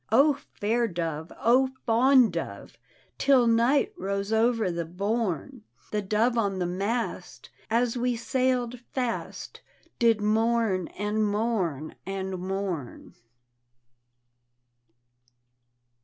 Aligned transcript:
O 0.11 0.33
fair 0.33 0.87
dovel 0.87 1.37
O 1.41 1.69
fond 1.85 2.33
dove! 2.33 2.75
Till 3.19 3.45
night 3.45 3.93
rose 3.95 4.33
over 4.33 4.71
the 4.71 4.83
bourn. 4.83 5.61
The 5.91 6.01
dove 6.01 6.39
on 6.39 6.57
the 6.57 6.65
mast, 6.65 7.51
as 7.69 7.95
we 7.97 8.15
saii'd 8.15 8.79
fast, 8.93 9.61
Did 9.99 10.19
mourn 10.19 10.87
and 10.97 11.23
mourn 11.23 11.93
and 12.03 12.39
mourn. 12.39 13.13